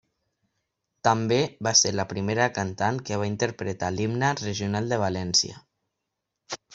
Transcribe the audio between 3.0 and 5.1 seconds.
que va interpretar l’himne regional de